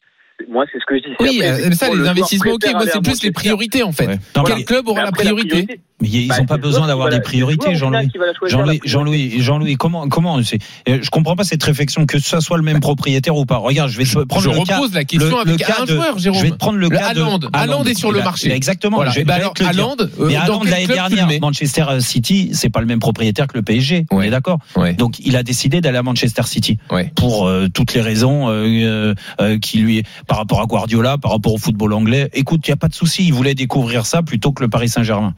Moi, 0.49 0.65
c'est 0.71 0.79
ce 0.79 0.85
que 0.85 0.97
je 0.97 1.03
dis. 1.03 1.15
Oui, 1.19 1.41
après, 1.41 1.65
euh, 1.67 1.71
ça, 1.71 1.89
les 1.89 2.07
investissements, 2.07 2.53
ok, 2.53 2.65
moi, 2.71 2.81
aller 2.81 2.91
c'est 2.91 3.01
plus 3.01 3.23
les 3.23 3.31
priorités, 3.31 3.83
en 3.83 3.91
fait. 3.91 4.07
Ouais. 4.07 4.19
Quel 4.45 4.65
club 4.65 4.87
aura 4.87 5.03
la 5.03 5.11
priorité 5.11 5.79
mais 6.13 6.23
ils 6.23 6.27
bah, 6.27 6.37
n'ont 6.39 6.45
pas 6.45 6.55
c'est 6.55 6.61
le 6.61 6.67
besoin 6.67 6.87
d'avoir 6.87 7.09
des 7.09 7.19
priorités, 7.21 7.75
Jean-Louis. 7.75 8.09
Jean-Louis. 8.47 8.79
Jean-Louis, 8.85 9.41
Jean-Louis, 9.41 9.75
comment, 9.75 10.07
comment, 10.07 10.41
c'est, 10.43 10.59
euh, 10.87 10.99
je 11.01 11.09
comprends 11.09 11.35
pas 11.35 11.43
cette 11.43 11.63
réflexion 11.63 12.05
que 12.05 12.19
ce 12.19 12.39
soit 12.39 12.57
le 12.57 12.63
même 12.63 12.79
propriétaire 12.79 13.35
ou 13.35 13.45
pas. 13.45 13.57
Regarde, 13.57 13.89
je 13.89 13.97
vais 13.97 14.03
te 14.05 14.19
prendre 14.23 14.43
Je 14.43 14.49
le 14.49 14.63
cas. 14.65 14.77
repose 14.77 14.93
la 14.93 15.03
question 15.03 15.29
le- 15.39 15.43
le 15.45 15.49
avec 15.53 15.65
cas 15.65 15.75
un 15.81 15.85
de- 15.85 15.95
joueur, 15.95 16.17
Jérôme. 16.19 16.39
Je 16.39 16.45
vais 16.45 16.51
te 16.51 16.55
prendre 16.57 16.77
le 16.77 16.87
Le 16.89 16.97
cas 16.97 17.13
de 17.13 17.19
Haaland. 17.21 17.39
Haaland 17.53 17.83
est 17.85 17.93
sur 17.97 18.11
le 18.11 18.21
marché. 18.23 18.51
Exactement. 18.53 18.97
Voilà. 18.97 19.11
je 19.11 19.15
vais 19.17 19.23
bah 19.25 19.35
alors. 19.35 19.53
Haaland, 19.59 19.95
euh, 19.99 20.27
Mais 20.27 20.69
l'année 20.69 20.87
dernière, 20.87 21.27
Manchester 21.41 21.85
City, 21.99 22.49
c'est 22.53 22.69
pas 22.69 22.79
le 22.81 22.85
même 22.87 22.99
propriétaire 22.99 23.47
que 23.47 23.57
le 23.57 23.63
PSG. 23.63 24.05
On 24.11 24.21
est 24.21 24.29
d'accord. 24.29 24.59
Ouais. 24.75 24.93
Donc 24.93 25.19
il 25.19 25.35
a 25.35 25.43
décidé 25.43 25.81
d'aller 25.81 25.97
à 25.97 26.03
Manchester 26.03 26.43
City 26.45 26.77
Ouais. 26.91 27.11
pour 27.15 27.47
euh, 27.47 27.67
toutes 27.73 27.93
les 27.93 28.01
raisons 28.01 28.49
euh, 28.49 28.65
euh, 28.65 29.13
euh, 29.41 29.57
qui 29.59 29.79
lui 29.79 30.03
par 30.27 30.37
rapport 30.37 30.61
à 30.61 30.65
Guardiola, 30.65 31.17
par 31.17 31.31
rapport 31.31 31.53
au 31.53 31.57
football 31.57 31.93
anglais. 31.93 32.29
Écoute, 32.33 32.61
il 32.67 32.69
y 32.69 32.73
a 32.73 32.77
pas 32.77 32.87
de 32.87 32.93
souci, 32.93 33.25
il 33.25 33.33
voulait 33.33 33.55
découvrir 33.55 34.05
ça 34.05 34.21
plutôt 34.21 34.51
que 34.51 34.63
le 34.63 34.69
Paris 34.69 34.89
Saint-Germain. 34.89 35.33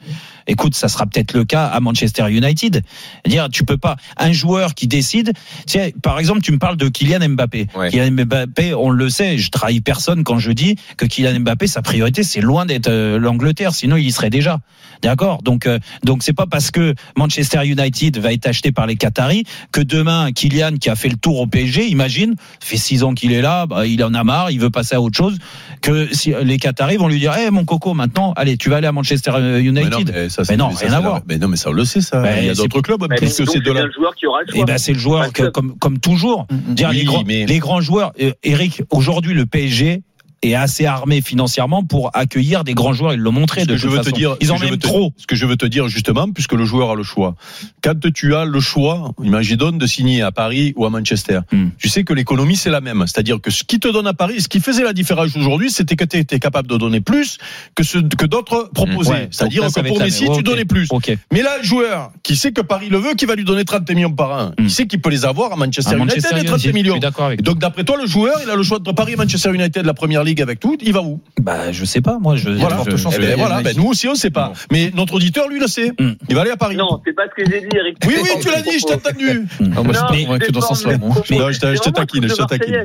Écoute, 0.48 0.76
ça 0.76 0.88
sera 0.88 1.06
peut-être 1.06 1.34
le 1.34 1.46
cas 1.46 1.66
à 1.66 1.80
Manchester 1.80 2.30
United. 2.30 2.84
Dire, 3.26 3.50
tu 3.50 3.64
peux 3.64 3.78
pas 3.78 3.98
un 4.18 4.32
joueur 4.32 4.76
qui 4.76 4.88
décide. 4.88 5.34
Tu 5.66 5.74
sais, 5.74 5.94
par 6.02 6.20
exemple, 6.20 6.42
tu 6.42 6.52
me 6.52 6.58
parles 6.58 6.78
de 6.78 6.88
Kylian 6.90 7.30
Mbappé. 7.30 7.68
Ouais. 7.76 7.90
Kylian 7.90 8.12
Mbappé, 8.12 8.74
on 8.74 8.90
le 8.90 9.10
sait, 9.10 9.38
je 9.38 9.50
trahis 9.52 9.82
personne 9.82 10.24
quand 10.24 10.40
je 10.40 10.52
dis 10.52 10.78
que 10.98 11.06
Kylian 11.06 11.40
Mbappé, 11.42 11.68
sa 11.68 11.82
priorité, 11.82 12.24
c'est 12.24 12.42
loin 12.42 12.66
d'être 12.66 12.88
euh, 12.88 13.20
l'Angleterre, 13.20 13.74
sinon 13.74 13.98
il 13.98 14.06
y 14.06 14.12
serait 14.12 14.30
déjà. 14.30 14.60
D'accord? 15.04 15.42
Donc, 15.44 15.68
euh, 15.68 15.80
donc 16.04 16.24
c'est 16.24 16.34
pas 16.34 16.48
parce 16.48 16.72
que 16.72 16.96
Manchester 17.16 17.66
United 17.66 18.18
va 18.18 18.34
être 18.34 18.48
acheté 18.48 18.72
par 18.72 18.88
les 18.88 18.96
Qataris 18.96 19.44
que 19.72 19.82
demain 19.82 20.32
Kylian 20.32 20.78
qui 20.78 20.90
a 20.90 20.96
fait 20.96 21.10
le 21.10 21.18
tour 21.18 21.40
au 21.40 21.48
PSG, 21.48 21.88
imagine, 21.88 22.36
fait 22.60 22.78
six 22.78 23.04
ans 23.04 23.14
qu'il 23.14 23.32
est 23.32 23.42
là, 23.42 23.66
bah, 23.66 23.86
il 23.86 24.04
en 24.04 24.14
a 24.14 24.24
marre, 24.24 24.52
il 24.52 24.60
veut 24.60 24.70
passer 24.70 24.96
à 24.96 25.02
autre 25.02 25.18
chose, 25.18 25.38
que 25.82 26.14
si 26.14 26.34
les 26.42 26.58
Qataris 26.58 26.98
vont 26.98 27.08
lui 27.08 27.20
dire, 27.20 27.34
eh 27.38 27.52
mon 27.52 27.66
coco, 27.66 27.94
maintenant, 27.94 28.34
allez, 28.36 28.58
tu 28.58 28.70
vas 28.70 28.78
aller 28.78 28.88
à 28.88 28.92
Manchester 28.92 29.32
euh, 29.36 29.60
United. 29.60 30.30
Mais 30.42 30.46
ça, 30.46 30.54
Mais 30.54 30.58
non, 30.58 30.68
rien 30.70 30.94
à 30.94 31.00
voir. 31.00 31.22
Mais 31.28 31.38
non, 31.38 31.48
mais 31.48 31.58
ça, 31.58 31.70
on 31.70 31.74
le 31.74 31.86
sait, 31.86 32.02
ça. 32.02 32.24
Il 32.40 32.46
y 32.46 32.50
a 32.50 32.54
d'autres 32.54 32.82
clubs, 32.82 33.06
Mais 33.10 33.16
puisque 33.16 33.44
donc, 33.46 33.50
c'est 33.54 33.60
de 33.60 33.68
la. 33.72 33.74
bien 33.82 33.86
le 33.86 33.92
joueur 33.92 34.16
qui 34.16 34.26
aura 34.28 34.40
le 34.42 34.52
choix. 34.52 34.62
Et 34.62 34.66
ben 34.66 34.78
c'est 34.78 34.94
le 34.94 35.00
joueur 35.00 35.32
que, 35.34 35.44
que- 35.44 35.48
comme 35.50 35.78
comme 35.78 36.00
toujours. 36.00 36.48
Dire 36.52 36.90
Oui, 36.90 36.98
les 36.98 37.04
grands 37.06 37.24
mais- 37.26 37.46
les 37.46 37.60
grands 37.60 37.82
joueurs. 37.82 38.12
euh, 38.22 38.32
Eric, 38.44 38.82
aujourd'hui 38.92 39.34
le 39.34 39.46
PSG 39.46 40.02
est 40.44 40.54
assez 40.54 40.86
armé 40.86 41.22
financièrement 41.22 41.84
pour 41.84 42.12
accueillir 42.16 42.64
des 42.64 42.74
grands 42.74 42.94
joueurs. 42.94 43.14
Ils 43.14 43.20
l'ont 43.20 43.32
montré. 43.32 43.66
De 43.66 43.76
je 43.76 43.82
toute 43.84 43.92
veux 43.92 43.98
te 44.00 44.04
façon. 44.06 44.16
dire, 44.16 44.36
ils 44.40 44.52
en 44.52 44.58
aiment 44.62 44.78
te- 44.78 44.88
trop. 44.88 45.14
Ce 45.18 45.26
que 45.28 45.36
je 45.36 45.46
veux 45.46 45.58
te 45.58 45.66
dire 45.66 45.88
justement, 45.88 46.30
puisque 46.32 46.54
le 46.54 46.66
joueur 46.66 46.92
a 46.92 46.96
le 46.96 47.04
choix. 47.04 47.36
Quand 47.82 47.94
tu 48.14 48.36
as 48.36 48.46
le 48.46 48.60
choix, 48.60 49.12
imagine 49.24 49.58
de 49.58 49.88
signer 49.88 50.22
à 50.22 50.32
Paris 50.32 50.74
ou 50.76 50.86
à 50.86 50.90
Manchester, 50.90 51.40
Hmm. 51.52 51.70
tu 51.78 51.90
sais 51.90 52.04
que 52.04 52.14
l'économie 52.14 52.56
c'est 52.56 52.70
la 52.70 52.82
même. 52.82 53.04
C'est-à-dire 53.08 53.42
que 53.42 53.50
ce 53.52 53.64
qui 53.64 53.80
te 53.80 53.88
donne 53.88 54.06
à 54.08 54.14
Paris, 54.14 54.42
ce 54.42 54.48
qui 54.48 54.60
faisait 54.60 54.84
la 54.84 54.94
différence 54.94 55.36
aujourd'hui, 55.36 55.72
c'était 55.72 55.96
que 55.96 56.06
tu 56.06 56.18
étais 56.18 56.40
capable 56.40 56.68
de 56.68 56.78
donner 56.78 57.02
plus 57.02 57.38
que 57.76 57.84
ce 57.84 57.98
que 57.98 58.26
d'autres 58.26 58.70
proposaient. 58.74 59.10
Ouais. 59.12 59.28
C'est-à-dire 59.32 59.64
que 59.74 59.82
pour 59.88 60.00
Messi, 60.00 60.26
tu 60.36 60.44
donnais 60.44 60.66
plus. 60.66 60.88
Mais 61.32 61.42
là, 61.42 61.58
le 61.58 61.64
joueur 61.64 62.12
qui 62.24 62.36
sait 62.36 62.52
que 62.52 62.62
Paris 62.62 62.90
le 62.90 62.98
veut, 63.00 63.14
qui 63.16 63.26
va 63.26 63.36
lui 63.36 63.44
donner 63.46 63.66
30 63.66 63.90
millions 63.92 64.12
par 64.12 64.32
an, 64.32 64.48
Hmm. 64.58 64.64
il 64.66 64.72
sait 64.72 64.86
qu'il 64.88 65.02
peut 65.02 65.10
les 65.10 65.26
avoir 65.26 65.54
à 65.54 65.56
Manchester, 65.56 65.96
À 65.96 65.98
United, 65.98 66.16
Manchester 66.18 66.36
les 66.36 66.44
30 66.46 66.64
United, 66.64 66.70
je 66.72 66.76
millions. 66.76 67.00
avec 67.26 67.40
Et 67.40 67.44
donc 67.44 67.58
d'après 67.60 67.84
toi, 67.84 67.98
le 68.00 68.08
joueur, 68.08 68.38
il 68.44 68.50
a 68.50 68.56
le 68.56 68.64
choix 68.64 68.78
entre 68.78 68.94
Paris 68.94 69.14
et 69.14 69.16
Manchester 69.16 69.54
United, 69.54 69.86
la 69.86 69.94
première 69.94 70.24
avec 70.40 70.60
tout, 70.60 70.78
il 70.82 70.94
va 70.94 71.02
où? 71.02 71.20
Bah, 71.42 71.72
je 71.72 71.86
sais 71.86 72.02
pas. 72.02 72.18
Moi, 72.20 72.36
je. 72.36 72.50
Voilà, 72.50 72.84
je- 72.88 72.96
Eh 73.16 73.20
ben, 73.20 73.36
voilà, 73.38 73.62
ben, 73.62 73.76
nous 73.78 73.88
aussi 73.88 74.08
on 74.08 74.16
sait 74.16 74.30
pas. 74.30 74.54
Mais 74.72 74.92
notre 74.96 75.14
auditeur, 75.16 75.48
lui, 75.48 75.60
le 75.60 75.68
sait. 75.68 75.92
Hmm. 76.00 76.12
Il 76.30 76.36
va 76.36 76.42
aller 76.42 76.52
à 76.52 76.58
Paris. 76.58 76.76
Non, 76.76 77.02
c'est 77.06 77.14
pas 77.14 77.24
ce 77.26 77.42
que 77.44 77.50
j'ai 77.50 77.62
dit, 77.62 77.76
Eric. 77.76 77.98
Oui, 78.06 78.14
oui, 78.22 78.30
tu 78.42 78.50
l'as 78.50 78.62
dit, 78.62 78.78
je 78.80 78.86
t'ai 78.86 78.94
entendu. 78.94 79.48
Ah, 79.76 79.82
moi, 79.84 79.94
je 79.94 79.94
suis 79.94 80.02
Non, 80.02 80.08
pas 80.08 80.14
je 80.16 80.26
convaincu 80.26 80.52
dans 80.52 80.62
ce 80.62 80.68
sens-là. 80.68 80.98
Non, 80.98 81.12
je 81.52 81.60
te- 81.60 81.76
je 81.76 81.90
taquine, 81.92 82.28
je 82.28 82.34
te 82.36 82.44
taquine. 82.44 82.84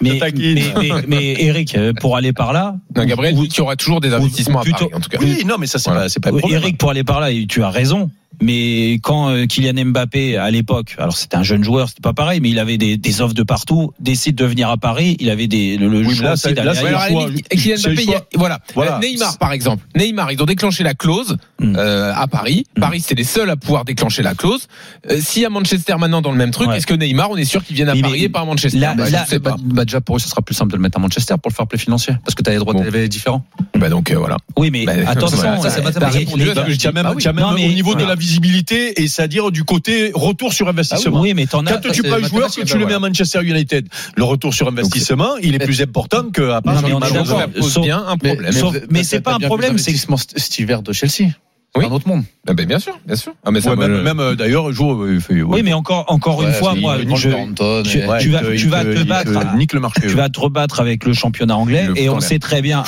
Mais, 0.00 0.18
taquine. 0.18 0.54
mais, 0.54 0.88
mais, 0.88 1.02
mais 1.08 1.34
Eric, 1.44 1.74
euh, 1.76 1.92
pour 2.00 2.16
aller 2.16 2.32
par 2.32 2.52
là. 2.52 2.76
Non, 2.96 3.04
Gabriel, 3.04 3.34
ou- 3.34 3.42
dit 3.42 3.48
qu'il 3.48 3.58
y 3.58 3.62
aura 3.62 3.76
toujours 3.76 4.00
des 4.00 4.12
investissements 4.12 4.60
à 4.60 4.64
Paris, 4.64 4.90
en 4.94 5.00
tout 5.00 5.08
cas. 5.10 5.18
Oui, 5.20 5.44
non, 5.46 5.56
mais 5.58 5.66
ça, 5.66 5.78
c'est 6.08 6.20
pas, 6.22 6.30
pas. 6.30 6.38
Eric, 6.48 6.78
pour 6.78 6.90
aller 6.90 7.04
par 7.04 7.20
là, 7.20 7.28
tu 7.48 7.62
as 7.62 7.70
raison. 7.70 8.10
Mais 8.42 8.94
quand 9.02 9.28
euh, 9.30 9.46
Kylian 9.46 9.84
Mbappé, 9.86 10.36
à 10.36 10.50
l'époque, 10.50 10.94
alors 10.98 11.16
c'était 11.16 11.36
un 11.36 11.42
jeune 11.42 11.64
joueur, 11.64 11.88
c'était 11.88 12.00
pas 12.02 12.12
pareil, 12.12 12.40
mais 12.40 12.50
il 12.50 12.58
avait 12.58 12.78
des, 12.78 12.96
des 12.96 13.20
offres 13.20 13.34
de 13.34 13.42
partout, 13.42 13.92
décide 14.00 14.36
de 14.36 14.44
venir 14.44 14.68
à 14.70 14.76
Paris, 14.76 15.16
il 15.20 15.30
avait 15.30 15.46
des, 15.46 15.76
le, 15.76 15.88
le 15.88 15.98
Oui, 16.00 16.06
mais 16.08 16.14
choix 16.14 16.24
là, 16.26 16.32
aussi 16.34 16.42
ça- 16.42 16.52
d'aller 16.52 16.70
Kylian 16.72 17.76
Mbappé, 17.78 18.14
a- 18.14 18.22
voilà. 18.36 18.58
Voilà. 18.74 18.96
Euh, 18.96 19.00
Neymar, 19.00 19.38
par 19.38 19.52
exemple. 19.52 19.84
Neymar, 19.96 20.32
ils 20.32 20.42
ont 20.42 20.46
déclenché 20.46 20.82
la 20.82 20.94
clause 20.94 21.36
Mm. 21.60 21.76
euh, 21.76 22.12
à 22.14 22.26
Paris. 22.26 22.66
Mm. 22.76 22.80
Paris, 22.80 23.00
c'était 23.00 23.14
les 23.14 23.24
seuls 23.24 23.48
à 23.48 23.56
pouvoir 23.56 23.84
déclencher 23.84 24.22
la 24.22 24.34
clause. 24.34 24.66
Euh, 25.10 25.18
si 25.20 25.44
à 25.44 25.50
Manchester 25.50 25.94
maintenant 25.98 26.20
dans 26.20 26.32
le 26.32 26.36
même 26.36 26.50
truc, 26.50 26.68
Ouais. 26.68 26.76
est-ce 26.78 26.86
que 26.86 26.94
Neymar, 26.94 27.30
on 27.30 27.36
est 27.36 27.44
sûr 27.44 27.64
qu'il 27.64 27.76
vienne 27.76 27.88
à 27.88 27.94
Mais- 27.94 28.02
Paris 28.02 28.24
et 28.24 28.28
pas 28.28 28.40
à 28.40 28.44
Manchester 28.44 28.78
là- 28.78 28.94
Bah, 28.94 29.08
là- 29.08 29.24
Je 29.24 29.30
sais 29.30 29.40
pas. 29.40 29.52
Bah, 29.52 29.56
bah, 29.64 29.84
déjà 29.84 30.00
pour 30.00 30.16
eux, 30.16 30.18
ça 30.18 30.28
sera 30.28 30.42
plus 30.42 30.54
simple 30.54 30.72
de 30.72 30.76
le 30.76 30.82
mettre 30.82 30.98
à 30.98 31.00
Manchester 31.00 31.34
pour 31.40 31.50
le 31.50 31.54
fair 31.54 31.66
play 31.66 31.78
financier, 31.78 32.14
parce 32.24 32.34
que 32.34 32.42
tu 32.42 32.50
as 32.50 32.52
des 32.54 32.58
droits 32.58 32.72
Bon. 32.74 32.82
TV 32.82 33.08
différents. 33.08 33.44
Bah 33.78 33.88
donc 33.88 34.10
euh, 34.10 34.18
voilà. 34.18 34.36
Oui, 34.56 34.70
mais 34.70 34.84
Bah, 34.84 34.92
attention, 35.06 35.36
ça, 35.62 35.70
c'est 35.70 35.80
euh, 35.80 35.84
mathématique. 35.84 36.12
les- 36.14 36.18
les- 36.20 36.24
Répondu 36.24 36.42
à 36.50 36.54
ce 36.54 36.60
que 36.66 36.72
je 36.72 36.78
Tu 36.78 36.86
as 36.88 36.92
même, 36.92 37.44
mais- 37.54 37.66
au 37.68 37.72
niveau 37.72 37.94
de 37.94 38.04
la 38.04 38.14
visibilité 38.24 39.02
et 39.02 39.08
c'est-à-dire 39.08 39.50
du 39.50 39.64
côté 39.64 40.10
retour 40.14 40.52
sur 40.52 40.68
investissement. 40.68 41.20
oui, 41.20 41.34
mais 41.34 41.46
t'en 41.46 41.64
as. 41.66 41.72
Quand 41.78 41.90
tu 41.92 42.02
prends 42.02 42.16
un 42.16 42.22
joueur, 42.28 42.54
que 42.54 42.62
tu 42.62 42.78
le 42.78 42.86
mets 42.86 42.94
à 42.94 42.98
Manchester 42.98 43.40
United, 43.42 43.86
le 44.16 44.24
retour 44.24 44.54
sur 44.54 44.68
investissement, 44.68 45.36
il 45.42 45.54
est 45.54 45.58
plus 45.58 45.80
important 45.82 46.30
qu'à 46.30 46.60
Non, 46.64 46.80
mais 46.82 46.92
on 46.92 46.98
est 46.98 47.00
malheureusement. 47.00 47.38
d'accord. 47.38 47.40
Ça 47.54 47.60
pose 47.60 47.78
bien 47.84 48.04
un 48.06 48.16
problème. 48.16 48.52
Mais 48.90 49.04
c'est 49.04 49.20
pas 49.20 49.34
un 49.34 49.38
problème, 49.40 49.78
c'est- 49.78 49.94
cet 50.36 50.58
hiver 50.58 50.82
de 50.82 50.92
Chelsea. 50.92 51.30
Oui. 51.76 51.86
Un 51.86 51.90
autre 51.90 52.06
monde. 52.06 52.22
Ah 52.46 52.52
bah, 52.54 52.64
bien 52.66 52.78
sûr, 52.78 52.96
bien 53.04 53.16
sûr. 53.16 53.32
Ah 53.44 53.50
mais 53.50 53.60
ça, 53.60 53.70
Ouais, 53.70 53.74
moi, 53.74 53.88
même, 53.88 54.20
euh, 54.20 54.36
d'ailleurs, 54.36 54.70
jour, 54.70 55.02
euh, 55.02 55.14
il 55.14 55.20
fait- 55.20 55.42
ouais. 55.42 55.56
Oui, 55.56 55.62
mais 55.64 55.72
encore, 55.72 56.04
encore 56.06 56.40
une 56.44 56.52
fois, 56.52 56.76
moi, 56.76 56.98
je, 57.16 57.30
tu- 57.90 57.98
vas- 57.98 58.20
te- 58.20 58.54
tu 58.56 58.68
vas 58.68 58.84
battre. 59.04 59.56
nique 59.56 59.72
le 59.72 59.80
marché. 59.80 60.02
tu 60.02 60.14
vas 60.14 60.28
te 60.28 60.38
rebattre 60.38 60.78
avec 60.78 61.04
le 61.04 61.12
championnat 61.14 61.56
anglais 61.56 61.86
Le 61.88 61.98
et 61.98 62.08
on 62.08 62.18
en 62.18 62.20
sait 62.20 62.38
très 62.38 62.62
bien. 62.62 62.84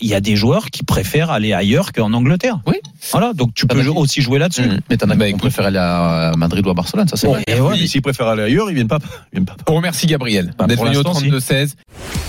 Il 0.00 0.08
y 0.08 0.14
a 0.14 0.20
des 0.22 0.36
joueurs 0.36 0.70
qui 0.70 0.84
préfèrent 0.84 1.30
aller 1.30 1.52
ailleurs 1.52 1.92
qu'en 1.92 2.14
Angleterre. 2.14 2.60
Oui. 2.66 2.76
Voilà, 3.12 3.32
donc 3.32 3.54
tu 3.54 3.66
peux 3.66 3.86
aussi 3.88 4.20
jouer 4.22 4.38
là-dessus. 4.38 4.62
Mm. 4.62 4.80
Mais 4.90 4.96
t'en 4.96 5.10
as 5.10 5.14
Bah, 5.16 5.26
préfèrent 5.38 5.66
aller 5.66 5.78
à 5.78 6.32
Madrid 6.36 6.66
ou 6.66 6.70
à 6.70 6.74
Barcelone, 6.74 7.08
ça 7.08 7.16
c'est 7.16 7.26
Bon, 7.26 7.34
vrai. 7.34 7.44
Et 7.46 7.54
voilà. 7.54 7.76
Oui, 7.76 7.88
S'ils 7.88 8.02
préfèrent 8.02 8.28
aller 8.28 8.42
ailleurs, 8.42 8.70
ils 8.70 8.74
viennent 8.74 8.88
pas. 8.88 8.98
Ils 9.32 9.36
viennent 9.36 9.46
pas. 9.46 9.56
On 9.68 9.74
remercie 9.76 10.06
Gabriel 10.06 10.52
Bah, 10.58 10.66
d'être 10.66 10.82
venu 10.82 10.96
au 10.96 11.02
l'instant, 11.02 11.14
si. 11.14 11.30
32-16. 11.30 11.74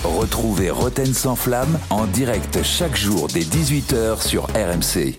Retrouvez 0.04 0.70
Roten 0.70 1.14
sans 1.14 1.36
flamme 1.36 1.78
en 1.90 2.06
direct 2.06 2.60
chaque 2.64 2.96
jour 2.98 3.28
dès 3.34 3.42
18h 3.42 4.22
sur 4.26 4.44
RMC. 4.48 5.18